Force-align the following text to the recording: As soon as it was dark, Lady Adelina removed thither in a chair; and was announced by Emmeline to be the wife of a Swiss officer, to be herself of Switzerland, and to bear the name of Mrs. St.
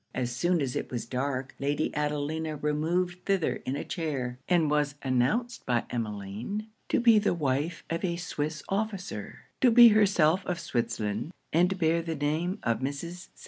As 0.15 0.35
soon 0.35 0.63
as 0.63 0.75
it 0.75 0.89
was 0.89 1.05
dark, 1.05 1.53
Lady 1.59 1.93
Adelina 1.95 2.55
removed 2.57 3.23
thither 3.27 3.57
in 3.67 3.75
a 3.75 3.83
chair; 3.83 4.39
and 4.49 4.67
was 4.71 4.95
announced 5.03 5.63
by 5.67 5.83
Emmeline 5.91 6.69
to 6.89 6.99
be 6.99 7.19
the 7.19 7.35
wife 7.35 7.83
of 7.87 8.03
a 8.03 8.15
Swiss 8.15 8.63
officer, 8.67 9.41
to 9.61 9.69
be 9.69 9.89
herself 9.89 10.43
of 10.47 10.59
Switzerland, 10.59 11.29
and 11.53 11.69
to 11.69 11.75
bear 11.75 12.01
the 12.01 12.15
name 12.15 12.57
of 12.63 12.79
Mrs. 12.79 13.27
St. 13.27 13.29